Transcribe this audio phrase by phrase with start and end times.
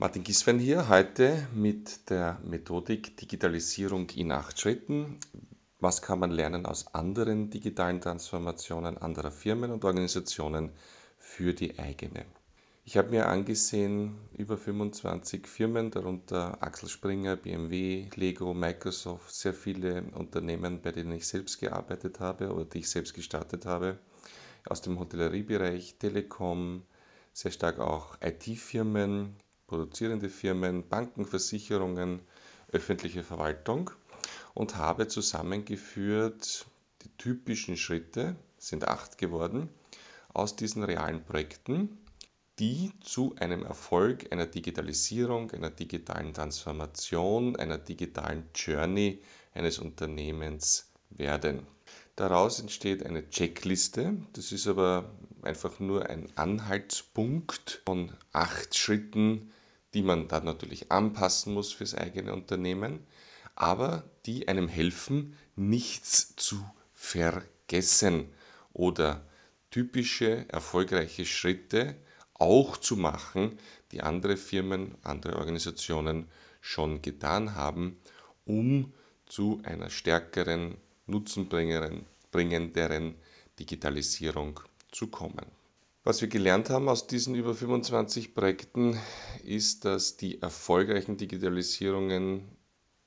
[0.00, 5.18] Martin Giswein hier, heute mit der Methodik Digitalisierung in acht Schritten.
[5.80, 10.70] Was kann man lernen aus anderen digitalen Transformationen anderer Firmen und Organisationen
[11.18, 12.26] für die eigene?
[12.84, 20.04] Ich habe mir angesehen, über 25 Firmen, darunter Axel Springer, BMW, Lego, Microsoft, sehr viele
[20.14, 23.98] Unternehmen, bei denen ich selbst gearbeitet habe oder die ich selbst gestartet habe,
[24.64, 26.84] aus dem Hotelleriebereich, Telekom,
[27.32, 29.34] sehr stark auch IT-Firmen,
[29.68, 32.20] produzierende Firmen, Banken, Versicherungen,
[32.72, 33.90] öffentliche Verwaltung
[34.54, 36.66] und habe zusammengeführt
[37.02, 39.68] die typischen Schritte, sind acht geworden,
[40.34, 41.96] aus diesen realen Projekten
[42.58, 49.22] die zu einem Erfolg einer Digitalisierung, einer digitalen Transformation, einer digitalen Journey
[49.54, 51.66] eines Unternehmens werden.
[52.16, 54.16] Daraus entsteht eine Checkliste.
[54.32, 55.12] Das ist aber
[55.42, 59.52] einfach nur ein Anhaltspunkt von acht Schritten,
[59.94, 63.06] die man dann natürlich anpassen muss fürs eigene Unternehmen,
[63.54, 66.62] aber die einem helfen, nichts zu
[66.94, 68.28] vergessen
[68.72, 69.24] oder
[69.70, 71.96] typische erfolgreiche Schritte
[72.34, 73.58] auch zu machen,
[73.92, 76.28] die andere Firmen, andere Organisationen
[76.60, 77.98] schon getan haben,
[78.44, 78.92] um
[79.26, 83.14] zu einer stärkeren, nutzenbringenderen
[83.58, 85.46] Digitalisierung zu kommen.
[86.08, 88.98] Was wir gelernt haben aus diesen über 25 Projekten
[89.44, 92.48] ist, dass die erfolgreichen Digitalisierungen,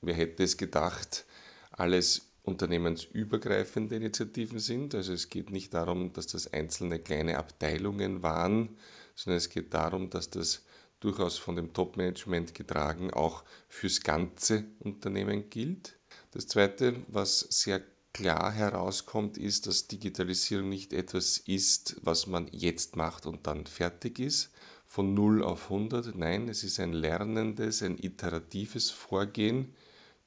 [0.02, 1.24] wer hätte es gedacht,
[1.72, 4.94] alles unternehmensübergreifende Initiativen sind.
[4.94, 8.76] Also es geht nicht darum, dass das einzelne kleine Abteilungen waren,
[9.16, 10.62] sondern es geht darum, dass das
[11.00, 15.98] durchaus von dem Top-Management getragen auch fürs ganze Unternehmen gilt.
[16.30, 17.82] Das Zweite, was sehr
[18.12, 24.18] klar herauskommt, ist, dass Digitalisierung nicht etwas ist, was man jetzt macht und dann fertig
[24.18, 24.50] ist,
[24.86, 26.14] von 0 auf 100.
[26.14, 29.74] Nein, es ist ein lernendes, ein iteratives Vorgehen.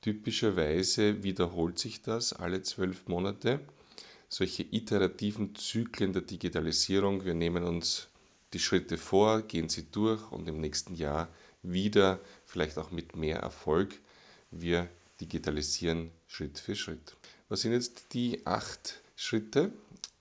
[0.02, 3.59] Typischerweise wiederholt sich das alle zwölf Monate.
[4.30, 8.07] Solche iterativen Zyklen der Digitalisierung, wir nehmen uns
[8.53, 11.29] die Schritte vor, gehen sie durch und im nächsten Jahr
[11.62, 14.00] wieder, vielleicht auch mit mehr Erfolg.
[14.50, 14.90] Wir
[15.21, 17.15] digitalisieren Schritt für Schritt.
[17.49, 19.71] Was sind jetzt die acht Schritte?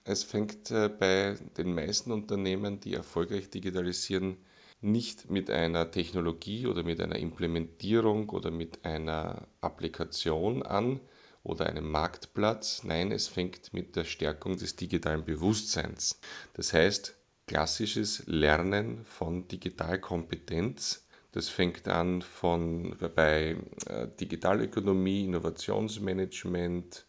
[0.05, 4.37] Es fängt äh, bei den meisten Unternehmen, die erfolgreich digitalisieren,
[4.81, 11.01] nicht mit einer Technologie oder mit einer Implementierung oder mit einer Applikation an
[11.43, 12.85] oder einem Marktplatz.
[12.85, 16.21] Nein, es fängt mit der Stärkung des digitalen Bewusstseins.
[16.53, 17.17] Das heißt,
[17.47, 21.04] klassisches Lernen von Digitalkompetenz.
[21.35, 23.57] Das fängt an von bei
[23.87, 27.05] äh, Digitalökonomie, Innovationsmanagement,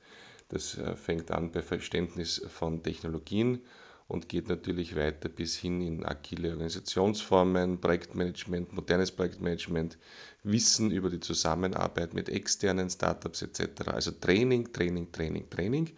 [0.50, 3.62] das äh, fängt an bei Verständnis von Technologien
[4.08, 10.00] und geht natürlich weiter bis hin in agile Organisationsformen, Projektmanagement, modernes Projektmanagement,
[10.42, 13.90] Wissen über die Zusammenarbeit mit externen Startups etc.
[13.90, 15.92] Also Training, Training, Training, Training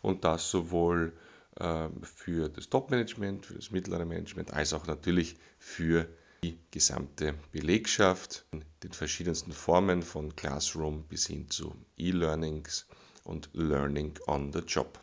[0.00, 1.12] und das sowohl
[1.60, 6.08] ähm, für das Top-Management, für das mittlere Management, als auch natürlich für
[6.44, 12.86] die gesamte Belegschaft in den verschiedensten Formen von Classroom bis hin zu E-Learnings
[13.24, 15.00] und Learning on the Job.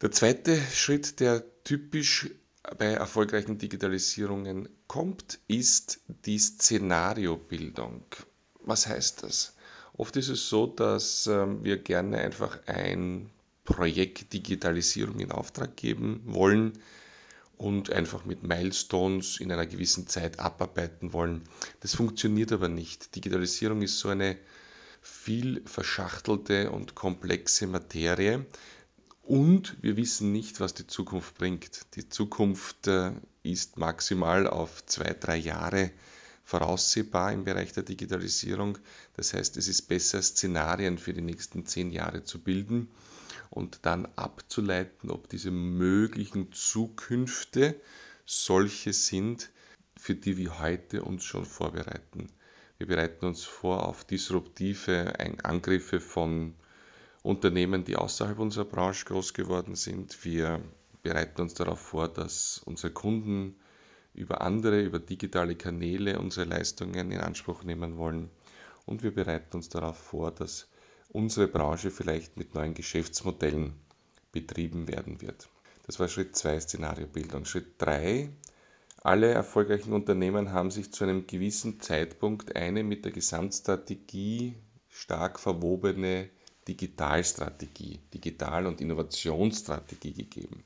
[0.00, 2.30] Der zweite Schritt, der typisch
[2.78, 8.04] bei erfolgreichen Digitalisierungen kommt, ist die Szenariobildung.
[8.60, 9.56] Was heißt das?
[9.94, 13.30] Oft ist es so, dass ähm, wir gerne einfach ein
[13.64, 16.74] Projekt Digitalisierung in Auftrag geben wollen
[17.58, 21.42] und einfach mit Milestones in einer gewissen Zeit abarbeiten wollen.
[21.80, 23.14] Das funktioniert aber nicht.
[23.14, 24.36] Digitalisierung ist so eine
[25.00, 28.44] viel verschachtelte und komplexe Materie
[29.22, 31.80] und wir wissen nicht, was die Zukunft bringt.
[31.94, 33.12] Die Zukunft äh,
[33.42, 35.90] ist maximal auf zwei, drei Jahre
[36.44, 38.78] voraussehbar im Bereich der Digitalisierung.
[39.16, 42.88] Das heißt, es ist besser, Szenarien für die nächsten zehn Jahre zu bilden
[43.50, 47.80] und dann abzuleiten, ob diese möglichen Zukünfte
[48.24, 49.50] solche sind,
[49.96, 52.28] für die wir heute uns schon vorbereiten.
[52.78, 56.54] Wir bereiten uns vor auf disruptive Angriffe von
[57.22, 60.24] Unternehmen, die außerhalb unserer Branche groß geworden sind.
[60.24, 60.60] Wir
[61.02, 63.56] bereiten uns darauf vor, dass unsere Kunden
[64.12, 68.30] über andere, über digitale Kanäle unsere Leistungen in Anspruch nehmen wollen.
[68.84, 70.68] Und wir bereiten uns darauf vor, dass
[71.16, 73.72] unsere Branche vielleicht mit neuen Geschäftsmodellen
[74.32, 75.48] betrieben werden wird.
[75.86, 77.46] Das war Schritt 2 Szenariobildung.
[77.46, 78.28] Schritt 3
[79.02, 84.56] alle erfolgreichen Unternehmen haben sich zu einem gewissen Zeitpunkt eine mit der Gesamtstrategie
[84.90, 86.28] stark verwobene
[86.68, 90.64] Digitalstrategie, Digital- und Innovationsstrategie gegeben,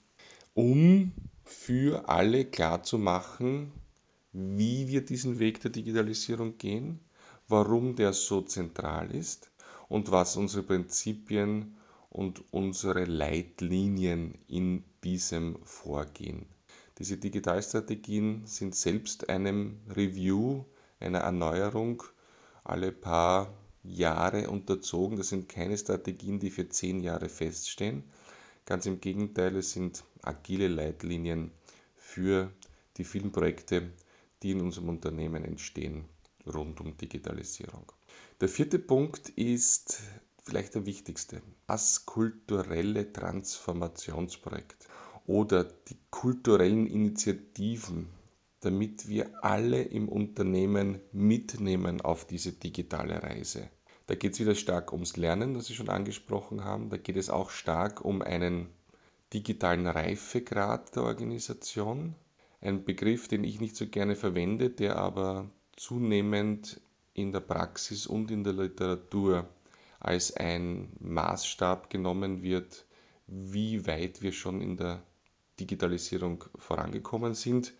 [0.54, 1.12] um
[1.44, 3.70] für alle klarzumachen,
[4.32, 6.98] wie wir diesen Weg der Digitalisierung gehen,
[7.46, 9.49] warum der so zentral ist
[9.90, 11.76] und was unsere Prinzipien
[12.10, 16.46] und unsere Leitlinien in diesem Vorgehen.
[16.98, 20.64] Diese Digitalstrategien sind selbst einem Review,
[21.00, 22.04] einer Erneuerung
[22.62, 23.52] alle paar
[23.82, 25.16] Jahre unterzogen.
[25.16, 28.04] Das sind keine Strategien, die für zehn Jahre feststehen.
[28.66, 31.50] Ganz im Gegenteil, es sind agile Leitlinien
[31.96, 32.52] für
[32.96, 33.90] die vielen Projekte,
[34.42, 36.04] die in unserem Unternehmen entstehen
[36.54, 37.92] rund um Digitalisierung.
[38.40, 40.02] Der vierte Punkt ist
[40.44, 44.88] vielleicht der wichtigste, das kulturelle Transformationsprojekt
[45.26, 48.08] oder die kulturellen Initiativen,
[48.60, 53.70] damit wir alle im Unternehmen mitnehmen auf diese digitale Reise.
[54.06, 56.90] Da geht es wieder stark ums Lernen, das Sie schon angesprochen haben.
[56.90, 58.66] Da geht es auch stark um einen
[59.32, 62.16] digitalen Reifegrad der Organisation.
[62.60, 65.48] Ein Begriff, den ich nicht so gerne verwende, der aber
[65.80, 66.78] zunehmend
[67.14, 69.48] in der Praxis und in der Literatur
[69.98, 72.84] als ein Maßstab genommen wird,
[73.26, 75.02] wie weit wir schon in der
[75.58, 77.72] Digitalisierung vorangekommen sind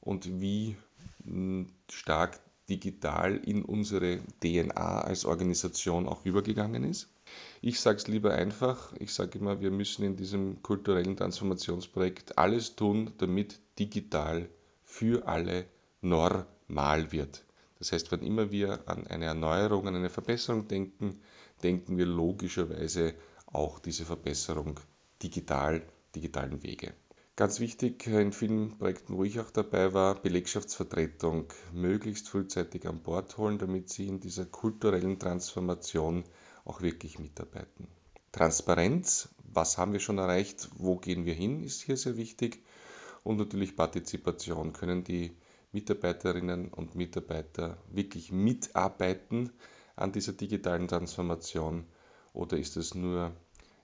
[0.00, 0.76] und wie
[1.22, 7.08] hm, stark digital in unsere DNA als Organisation auch übergegangen ist.
[7.60, 12.74] Ich sage es lieber einfach, ich sage immer, wir müssen in diesem kulturellen Transformationsprojekt alles
[12.74, 14.48] tun, damit digital
[14.82, 15.66] für alle
[16.00, 17.44] normal wird.
[17.78, 21.20] Das heißt, wenn immer wir an eine Erneuerung, an eine Verbesserung denken,
[21.62, 23.14] denken wir logischerweise
[23.46, 24.80] auch diese Verbesserung
[25.22, 25.82] digital,
[26.14, 26.92] digitalen Wege.
[27.36, 33.38] Ganz wichtig in vielen Projekten, wo ich auch dabei war, Belegschaftsvertretung möglichst frühzeitig an Bord
[33.38, 36.24] holen, damit sie in dieser kulturellen Transformation
[36.64, 37.86] auch wirklich mitarbeiten.
[38.32, 42.62] Transparenz, was haben wir schon erreicht, wo gehen wir hin, ist hier sehr wichtig.
[43.22, 45.36] Und natürlich Partizipation, können die
[45.72, 49.52] Mitarbeiterinnen und Mitarbeiter wirklich mitarbeiten
[49.96, 51.84] an dieser digitalen Transformation
[52.32, 53.32] oder ist es nur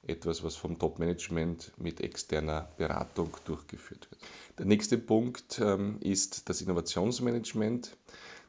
[0.06, 4.22] etwas, was vom Top-Management mit externer Beratung durchgeführt wird.
[4.58, 7.96] Der nächste Punkt ähm, ist das Innovationsmanagement.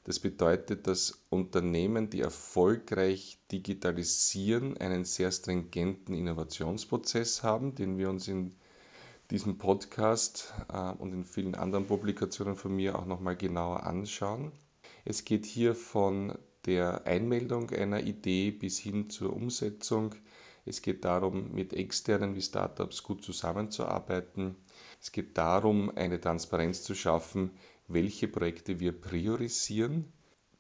[0.04, 8.28] Das bedeutet, dass Unternehmen, die erfolgreich digitalisieren, einen sehr stringenten Innovationsprozess haben, den wir uns
[8.28, 8.56] in
[9.32, 14.52] diesem Podcast äh, und in vielen anderen Publikationen von mir auch nochmal genauer anschauen.
[15.04, 20.16] Es geht hier von der Einmeldung einer Idee bis hin zur Umsetzung
[20.68, 24.56] es geht darum, mit externen wie Startups gut zusammenzuarbeiten.
[25.00, 27.52] Es geht darum, eine Transparenz zu schaffen,
[27.88, 30.12] welche Projekte wir priorisieren.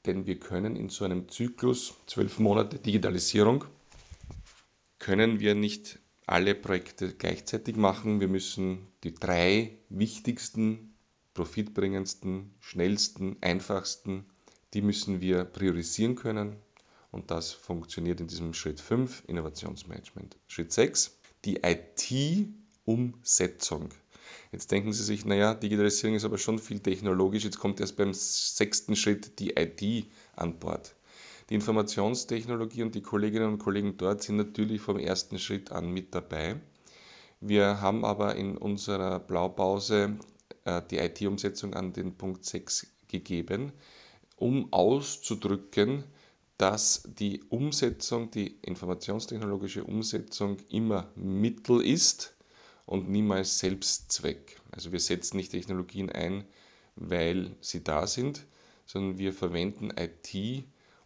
[0.06, 3.66] Denn wir können in so einem Zyklus, zwölf Monate Digitalisierung,
[5.00, 5.98] können wir nicht
[6.28, 8.20] alle Projekte gleichzeitig machen.
[8.20, 10.96] Wir müssen die drei wichtigsten,
[11.34, 14.26] profitbringendsten, schnellsten, einfachsten,
[14.74, 16.56] die müssen wir priorisieren können.
[17.12, 20.36] Und das funktioniert in diesem Schritt 5, Innovationsmanagement.
[20.48, 23.90] Schritt 6, die IT-Umsetzung.
[24.52, 27.44] Jetzt denken Sie sich, naja, Digitalisierung ist aber schon viel technologisch.
[27.44, 30.96] Jetzt kommt erst beim sechsten Schritt die IT an Bord.
[31.50, 36.16] Die Informationstechnologie und die Kolleginnen und Kollegen dort sind natürlich vom ersten Schritt an mit
[36.16, 36.60] dabei.
[37.40, 40.18] Wir haben aber in unserer Blaupause
[40.64, 43.72] äh, die IT-Umsetzung an den Punkt 6 gegeben,
[44.38, 46.04] um auszudrücken,
[46.58, 52.34] dass die Umsetzung, die informationstechnologische Umsetzung immer Mittel ist
[52.88, 54.60] und niemals Selbstzweck.
[54.72, 56.46] Also wir setzen nicht Technologien ein,
[56.96, 58.46] weil sie da sind,
[58.86, 60.66] sondern wir verwenden IT,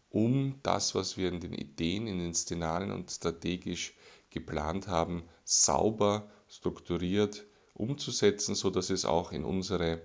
[0.10, 3.94] um das, was wir in den Ideen, in den Szenarien und strategisch
[4.30, 10.02] geplant haben, sauber, strukturiert umzusetzen, sodass es auch in unsere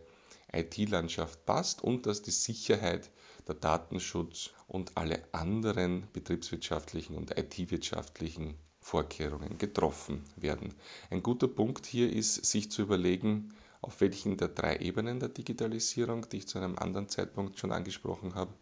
[0.53, 3.11] IT-Landschaft passt und dass die Sicherheit
[3.49, 10.75] der Datenschutz und alle anderen betriebswirtschaftlichen und IT-wirtschaftlichen Vorkehrungen getroffen werden.
[11.11, 16.29] Ein guter Punkt hier ist, sich zu überlegen, auf welchen der drei Ebenen der Digitalisierung,
[16.29, 18.53] die ich zu einem anderen Zeitpunkt schon angesprochen habe,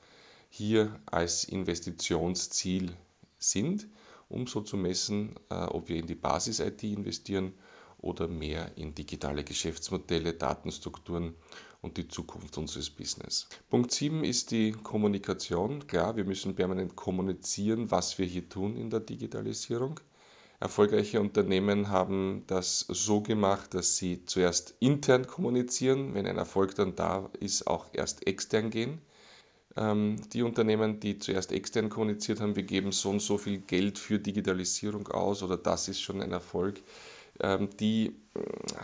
[0.54, 2.94] hier als Investitionsziel
[3.38, 3.88] sind,
[4.28, 7.54] um so zu messen, äh, ob wir in die Basis-IT investieren
[7.96, 11.34] oder mehr in digitale Geschäftsmodelle, Datenstrukturen
[11.80, 13.48] und die Zukunft unseres Business.
[13.70, 15.86] Punkt 7 ist die Kommunikation.
[15.86, 20.00] Klar, wir müssen permanent kommunizieren, was wir hier tun in der Digitalisierung.
[20.60, 26.94] Erfolgreiche Unternehmen haben das so gemacht, dass sie zuerst intern kommunizieren, wenn ein Erfolg dann
[26.94, 29.00] da ist, auch erst extern gehen.
[29.76, 33.98] Ähm, die Unternehmen, die zuerst extern kommuniziert haben, wir geben so und so viel Geld
[33.98, 36.80] für Digitalisierung aus oder das ist schon ein Erfolg,
[37.40, 38.40] ähm, die äh,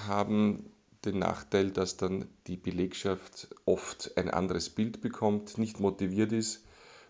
[0.07, 0.71] haben
[1.05, 6.65] den Nachteil, dass dann die Belegschaft oft ein anderes Bild bekommt, nicht motiviert ist,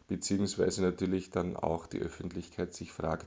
[0.09, 3.27] beziehungsweise natürlich dann auch die Öffentlichkeit sich fragt,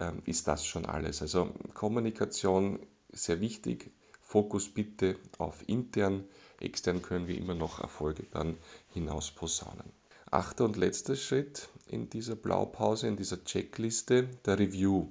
[0.00, 1.22] ähm, ist das schon alles?
[1.22, 2.80] Also Kommunikation
[3.12, 3.90] sehr wichtig,
[4.20, 6.24] Fokus bitte auf intern,
[6.62, 8.56] extern können wir immer noch Erfolge dann
[8.92, 9.92] hinaus posaunen.
[10.30, 15.08] Achter und letzter Schritt in dieser Blaupause, in dieser Checkliste, der Review.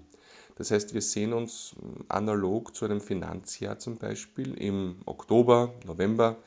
[0.55, 1.75] Das heißt, wir sehen uns
[2.07, 6.37] analog zu einem Finanzjahr zum Beispiel im Oktober, November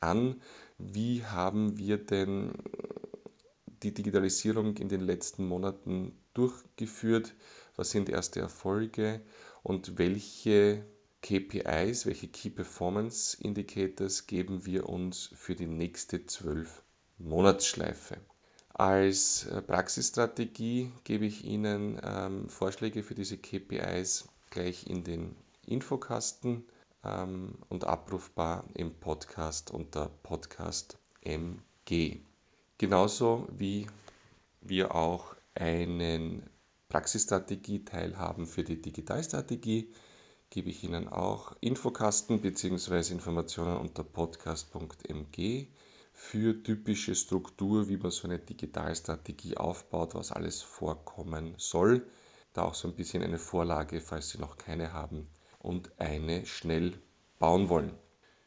[0.00, 0.40] an,
[0.78, 2.52] wie haben wir denn
[3.82, 7.34] die Digitalisierung in den letzten Monaten durchgeführt,
[7.76, 9.20] was sind erste Erfolge
[9.62, 10.84] und welche
[11.24, 16.82] KPIs, welche Key Performance Indicators geben wir uns für die nächste zwölf
[17.16, 18.18] Monatsschleife.
[18.74, 26.66] Als äh, Praxisstrategie gebe ich Ihnen ähm, Vorschläge für diese KPIs gleich in den Infokasten
[27.02, 32.18] ähm, und abrufbar im Podcast unter Podcast MG.
[32.76, 33.86] Genauso wie
[34.60, 36.42] wir auch einen
[36.90, 39.90] Praxisstrategie-Teil haben für die Digitalstrategie,
[40.54, 43.12] gebe ich Ihnen auch Infokasten bzw.
[43.12, 45.66] Informationen unter podcast.mg
[46.12, 52.06] für typische Struktur, wie man so eine Digitalstrategie aufbaut, was alles vorkommen soll.
[52.52, 55.26] Da auch so ein bisschen eine Vorlage, falls Sie noch keine haben
[55.58, 56.92] und eine schnell
[57.40, 57.90] bauen wollen.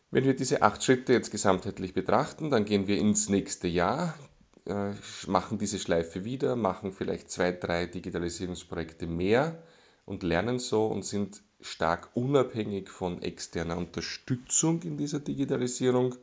[0.10, 4.18] Wenn wir diese acht Schritte jetzt gesamtheitlich betrachten, dann gehen wir ins nächste Jahr,
[4.66, 4.94] äh,
[5.28, 9.62] machen diese Schleife wieder, machen vielleicht zwei, drei Digitalisierungsprojekte mehr
[10.06, 16.16] und lernen so und sind stark unabhängig von externer Unterstützung in dieser Digitalisierung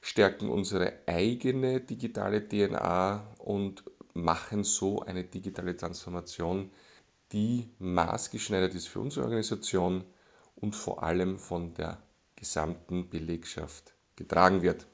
[0.00, 6.70] stärken unsere eigene digitale DNA und machen so eine digitale Transformation,
[7.32, 10.04] die maßgeschneidert ist für unsere Organisation
[10.56, 12.02] und vor allem von der
[12.36, 14.86] gesamten Belegschaft getragen wird.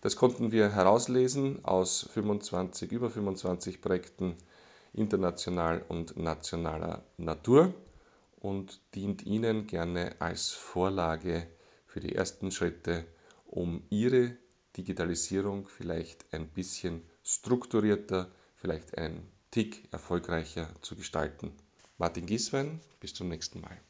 [0.00, 4.36] Das konnten wir herauslesen aus 25, über 25 Projekten
[4.92, 7.74] international und nationaler Natur
[8.40, 11.46] und dient Ihnen gerne als Vorlage
[11.86, 13.06] für die ersten Schritte
[13.46, 14.36] um Ihre
[14.76, 21.52] Digitalisierung vielleicht ein bisschen strukturierter, vielleicht einen Tick erfolgreicher zu gestalten.
[21.98, 23.80] Martin Gieswein, bis zum nächsten Mal.